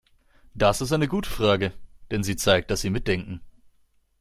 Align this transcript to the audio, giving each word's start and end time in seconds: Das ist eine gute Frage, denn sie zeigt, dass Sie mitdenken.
Das 0.55 0.81
ist 0.81 0.93
eine 0.93 1.07
gute 1.07 1.29
Frage, 1.29 1.73
denn 2.09 2.23
sie 2.23 2.35
zeigt, 2.35 2.71
dass 2.71 2.81
Sie 2.81 2.89
mitdenken. 2.89 3.39